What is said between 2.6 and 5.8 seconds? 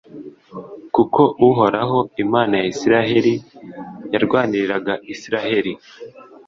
ya israheli, yarwaniraga israheli